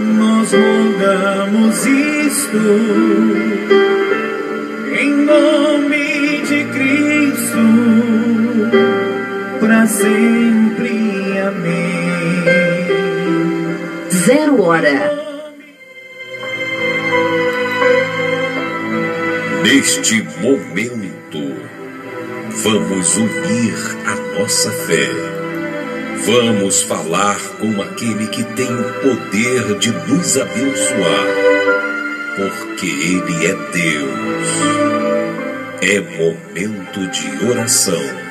[0.00, 2.64] nós rogamos isto
[5.00, 7.64] em nome de Cristo,
[9.60, 11.12] para sempre.
[11.46, 11.81] Amém.
[14.24, 15.18] Zero hora.
[19.64, 21.56] Neste momento,
[22.62, 23.74] vamos unir
[24.06, 25.08] a nossa fé.
[26.24, 31.26] Vamos falar com aquele que tem o poder de nos abençoar,
[32.36, 34.48] porque Ele é Deus.
[35.82, 38.22] É momento de oração.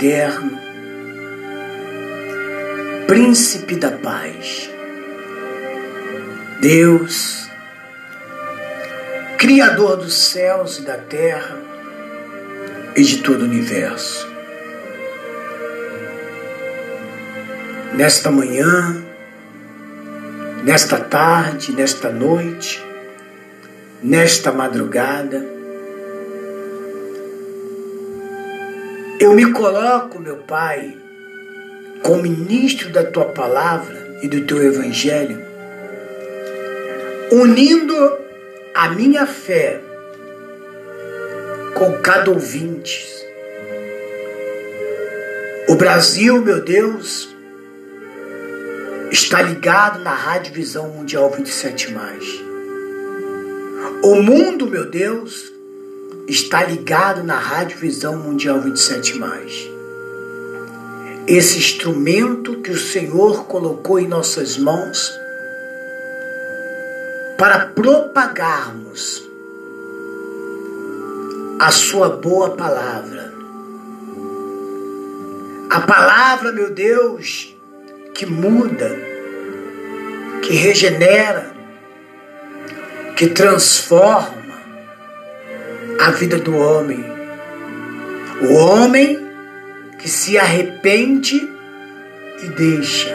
[0.00, 0.58] Eterno,
[3.06, 4.70] Príncipe da paz,
[6.60, 7.50] Deus,
[9.36, 11.60] Criador dos céus e da terra
[12.96, 14.26] e de todo o universo.
[17.94, 19.04] Nesta manhã,
[20.64, 22.82] nesta tarde, nesta noite,
[24.02, 25.59] nesta madrugada,
[29.20, 30.96] eu me coloco, meu Pai,
[32.02, 35.44] como ministro da tua palavra e do teu evangelho,
[37.30, 38.18] unindo
[38.74, 39.78] a minha fé
[41.74, 43.06] com cada ouvinte.
[45.68, 47.28] O Brasil, meu Deus,
[49.10, 51.94] está ligado na Rádio Visão Mundial 27.
[54.02, 55.59] O mundo, meu Deus,
[56.26, 59.20] está ligado na Rádio Visão Mundial 27.
[61.26, 65.12] Esse instrumento que o Senhor colocou em nossas mãos
[67.38, 69.28] para propagarmos
[71.58, 73.32] a Sua boa palavra.
[75.70, 77.56] A palavra, meu Deus,
[78.14, 78.90] que muda,
[80.42, 81.54] que regenera,
[83.16, 84.39] que transforma
[86.00, 87.04] a vida do homem.
[88.40, 89.28] O homem
[89.98, 91.36] que se arrepende
[92.42, 93.14] e deixa,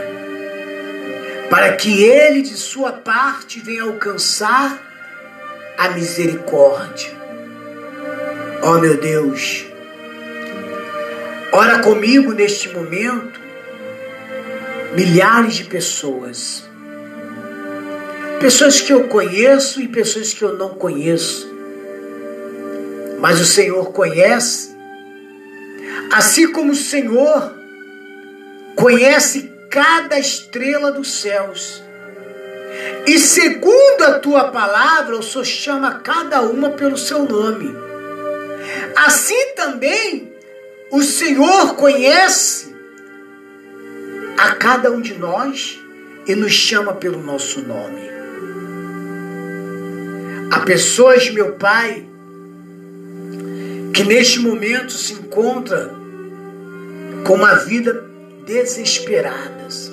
[1.50, 4.80] para que ele de sua parte venha alcançar
[5.80, 7.10] a misericórdia.
[8.62, 9.66] Ó oh, meu Deus,
[11.52, 13.40] ora comigo neste momento,
[14.94, 16.70] milhares de pessoas,
[18.40, 21.55] pessoas que eu conheço e pessoas que eu não conheço,
[23.20, 24.76] mas o Senhor conhece,
[26.12, 27.54] assim como o Senhor
[28.76, 31.84] conhece cada estrela dos céus.
[33.08, 37.74] E segundo a tua palavra, o Senhor chama cada uma pelo seu nome.
[38.96, 40.34] Assim também
[40.92, 42.76] o Senhor conhece
[44.38, 45.80] a cada um de nós
[46.28, 48.02] e nos chama pelo nosso nome.
[50.52, 52.08] Há pessoas, meu Pai,
[53.96, 55.90] que neste momento se encontra
[57.26, 58.04] com uma vida
[58.46, 59.90] desesperadas.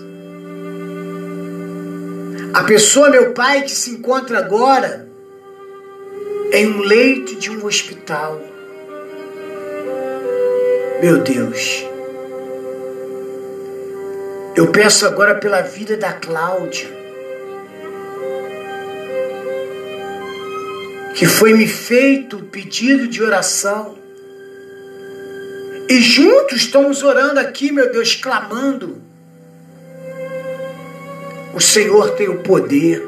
[2.52, 5.08] A pessoa, meu Pai, que se encontra agora
[6.52, 8.42] em um leito de um hospital.
[11.00, 11.84] Meu Deus,
[14.56, 16.90] eu peço agora pela vida da Cláudia,
[21.14, 24.02] que foi me feito o pedido de oração
[25.92, 29.02] e juntos estamos orando aqui, meu Deus, clamando.
[31.52, 33.06] O Senhor tem o poder.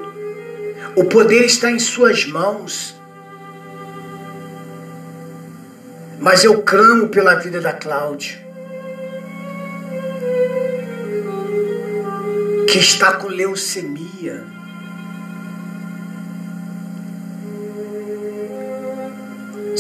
[0.95, 2.95] O poder está em Suas mãos.
[6.21, 8.39] Mas eu clamo pela vida da Cláudia.
[12.69, 14.45] Que está com leucemia.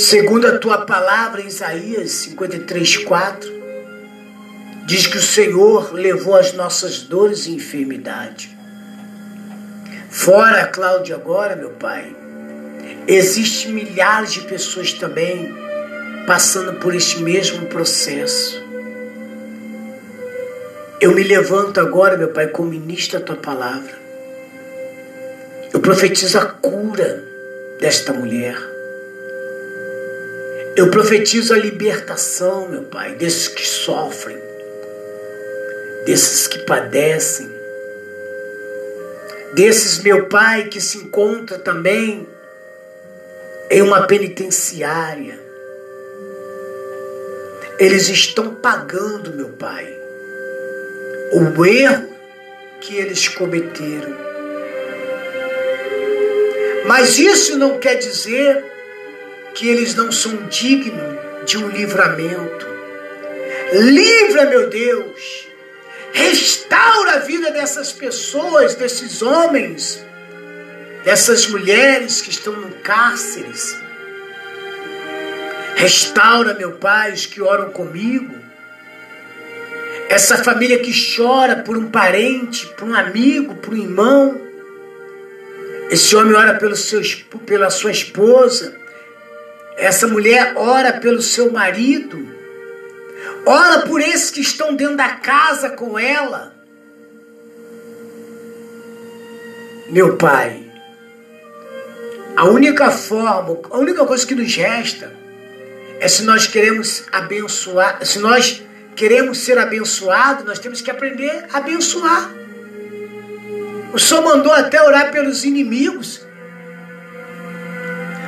[0.04, 3.50] Segundo a tua palavra em Isaías 53, 4,
[4.84, 8.54] diz que o Senhor levou as nossas dores e enfermidade.
[10.10, 12.14] Fora, Cláudia, agora, meu Pai,
[13.08, 15.54] existem milhares de pessoas também
[16.26, 18.62] passando por este mesmo processo.
[21.00, 23.94] Eu me levanto agora, meu Pai, como ministro da tua palavra.
[25.72, 27.24] Eu profetizo a cura
[27.80, 28.73] desta mulher.
[30.76, 34.36] Eu profetizo a libertação, meu Pai, desses que sofrem,
[36.04, 37.48] desses que padecem,
[39.54, 42.26] desses, meu Pai, que se encontra também
[43.70, 45.38] em uma penitenciária.
[47.78, 49.86] Eles estão pagando, meu Pai,
[51.34, 52.08] o erro
[52.80, 54.12] que eles cometeram.
[56.84, 58.73] Mas isso não quer dizer
[59.54, 62.66] que eles não são dignos de um livramento.
[63.72, 65.48] Livra, meu Deus.
[66.12, 70.04] Restaura a vida dessas pessoas, desses homens,
[71.04, 73.76] dessas mulheres que estão no cárceres.
[75.76, 78.34] Restaura, meu Pai, os que oram comigo.
[80.08, 84.40] Essa família que chora por um parente, por um amigo, por um irmão.
[85.90, 87.00] Esse homem ora pelo seu,
[87.44, 88.83] pela sua esposa.
[89.76, 92.28] Essa mulher ora pelo seu marido,
[93.44, 96.54] ora por esses que estão dentro da casa com ela.
[99.88, 100.64] Meu Pai,
[102.36, 105.12] a única forma, a única coisa que nos resta
[106.00, 108.62] é se nós queremos abençoar, se nós
[108.96, 112.30] queremos ser abençoados, nós temos que aprender a abençoar.
[113.92, 116.23] O Senhor mandou até orar pelos inimigos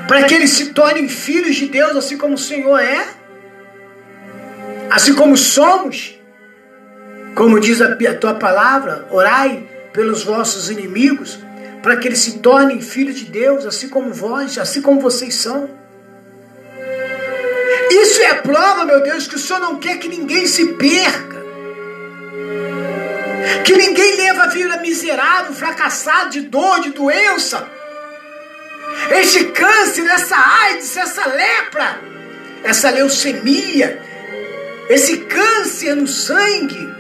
[0.07, 3.09] para que eles se tornem filhos de Deus, assim como o Senhor é,
[4.91, 6.15] assim como somos.
[7.35, 11.39] Como diz a, tua palavra, orai pelos vossos inimigos,
[11.83, 15.69] para que eles se tornem filhos de Deus, assim como vós, assim como vocês são.
[17.91, 21.37] Isso é prova, meu Deus, que o Senhor não quer que ninguém se perca.
[23.65, 27.76] Que ninguém leva a vida miserável, fracassado, de dor, de doença
[29.11, 32.01] este câncer, essa AIDS, essa lepra,
[32.65, 34.01] essa leucemia,
[34.89, 36.95] esse câncer no sangue.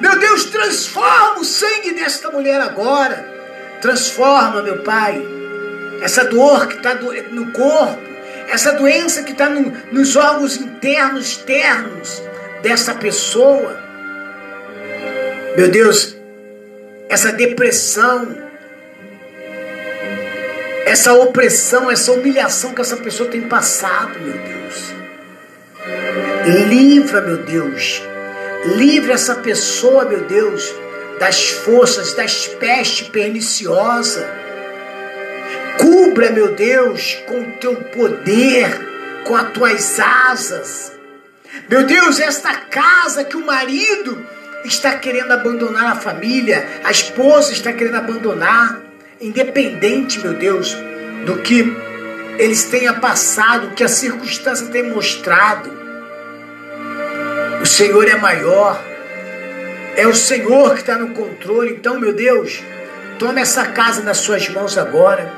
[0.00, 3.30] Meu Deus, transforma o sangue desta mulher agora.
[3.80, 5.20] Transforma, meu Pai,
[6.02, 8.00] essa dor que está no corpo,
[8.48, 12.22] essa doença que está no, nos órgãos internos, externos
[12.62, 13.76] dessa pessoa.
[15.56, 16.16] Meu Deus,
[17.08, 18.51] essa depressão,
[20.86, 24.94] essa opressão, essa humilhação que essa pessoa tem passado, meu Deus.
[26.68, 28.02] Livra, meu Deus.
[28.76, 30.72] Livra essa pessoa, meu Deus,
[31.18, 34.24] das forças, das pestes perniciosas.
[35.78, 40.92] Cubra, meu Deus, com o teu poder, com as tuas asas.
[41.68, 44.24] Meu Deus, esta casa que o marido
[44.64, 48.81] está querendo abandonar a família, a esposa está querendo abandonar,
[49.22, 50.76] independente, meu Deus,
[51.24, 51.74] do que
[52.38, 55.70] eles tenham passado, o que a circunstância tem mostrado.
[57.62, 58.82] O Senhor é maior,
[59.96, 61.72] é o Senhor que está no controle.
[61.72, 62.60] Então, meu Deus,
[63.18, 65.32] toma essa casa nas suas mãos agora,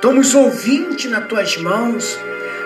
[0.00, 2.18] toma os ouvintes nas tuas mãos,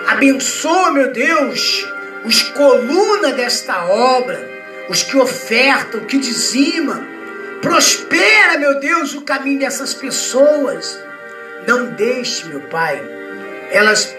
[0.07, 1.87] abençoa, meu Deus,
[2.25, 7.18] os colunas desta obra os que ofertam, que dizimam.
[7.61, 10.97] Prospera, meu Deus, o caminho dessas pessoas.
[11.67, 13.01] Não deixe, meu Pai,
[13.69, 14.15] elas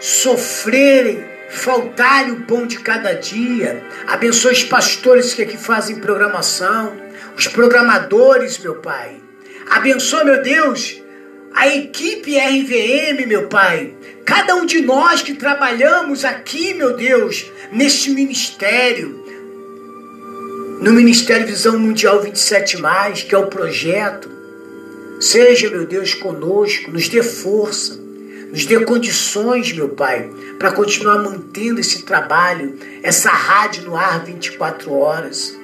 [0.00, 3.82] sofrerem, faltarem o pão de cada dia.
[4.06, 6.94] Abençoe os pastores que aqui fazem programação,
[7.36, 9.16] os programadores, meu Pai.
[9.70, 11.02] Abençoe, meu Deus,
[11.54, 13.94] a equipe RVM, meu Pai.
[14.26, 19.27] Cada um de nós que trabalhamos aqui, meu Deus, neste ministério
[20.80, 22.76] no Ministério Visão Mundial 27,
[23.26, 24.30] que é o projeto.
[25.20, 27.98] Seja, meu Deus, conosco, nos dê força,
[28.50, 34.92] nos dê condições, meu Pai, para continuar mantendo esse trabalho, essa rádio no ar 24
[34.92, 35.56] horas,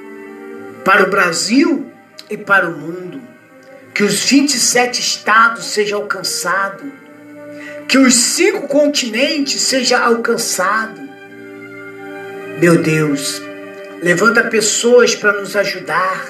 [0.84, 1.86] para o Brasil
[2.28, 3.22] e para o mundo.
[3.94, 6.90] Que os 27 estados sejam alcançados,
[7.86, 11.00] que os cinco continentes sejam alcançados.
[12.58, 13.40] Meu Deus,
[14.04, 16.26] Levanta pessoas para nos ajudar.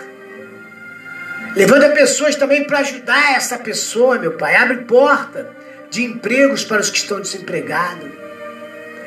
[1.57, 4.55] Levanta pessoas também para ajudar essa pessoa, meu Pai.
[4.55, 5.51] Abre porta
[5.91, 8.09] de empregos para os que estão desempregados.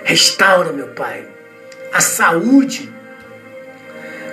[0.04, 1.26] Restaura, meu Pai,
[1.94, 2.92] a saúde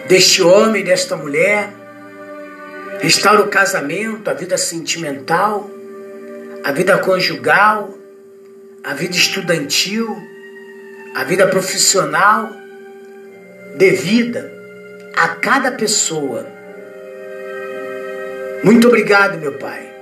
[0.08, 1.70] deste homem desta mulher.
[2.98, 5.70] Restaura o casamento, a vida sentimental,
[6.64, 7.96] a vida conjugal,
[8.82, 10.20] a vida estudantil,
[11.14, 12.63] a vida profissional
[13.74, 14.52] devida
[15.14, 16.46] a cada pessoa.
[18.62, 19.92] Muito obrigado, meu Pai.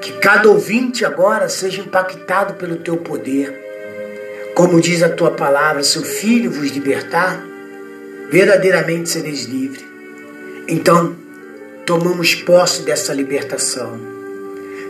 [0.00, 3.64] Que cada ouvinte agora seja impactado pelo teu poder.
[4.54, 7.42] Como diz a tua palavra, se o Filho vos libertar,
[8.30, 9.84] verdadeiramente sereis livre.
[10.68, 11.16] Então,
[11.84, 13.98] tomamos posse dessa libertação.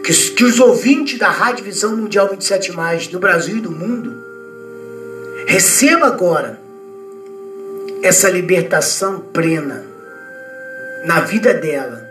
[0.05, 2.73] Que, que os ouvintes da Rádio Visão Mundial 27,
[3.13, 4.25] no Brasil e no mundo,
[5.47, 6.66] receba agora
[8.07, 9.85] essa libertação plena
[11.05, 12.09] na vida dela.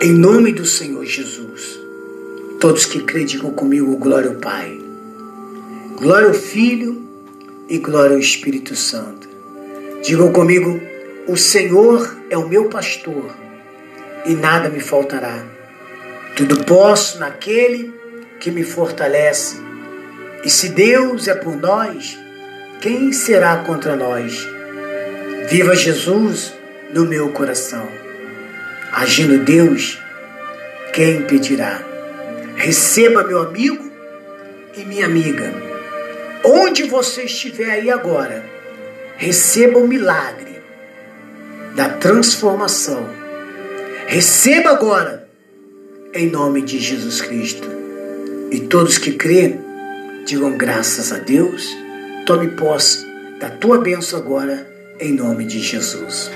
[0.00, 1.80] Em nome do Senhor Jesus.
[2.60, 4.78] Todos que creem, digam comigo: glória ao Pai,
[5.96, 7.02] glória ao Filho
[7.66, 9.26] e glória ao Espírito Santo.
[10.04, 10.78] Digam comigo:
[11.26, 13.34] o Senhor é o meu pastor
[14.26, 15.46] e nada me faltará.
[16.36, 17.92] Tudo posso naquele
[18.38, 19.56] que me fortalece.
[20.44, 22.18] E se Deus é por nós,
[22.82, 24.44] quem será contra nós?
[25.48, 26.52] Viva Jesus
[26.92, 27.88] no meu coração.
[28.92, 30.02] Agindo Deus,
[30.92, 31.80] quem impedirá?
[32.56, 33.88] Receba, meu amigo
[34.76, 35.54] e minha amiga,
[36.44, 38.44] onde você estiver aí agora,
[39.16, 40.60] receba o milagre
[41.76, 43.08] da transformação.
[44.08, 45.28] Receba agora,
[46.12, 47.68] em nome de Jesus Cristo.
[48.50, 49.60] E todos que crêem,
[50.26, 51.81] digam graças a Deus
[52.24, 53.04] Tome posse
[53.40, 54.64] da tua bênção agora,
[55.00, 56.30] em nome de Jesus.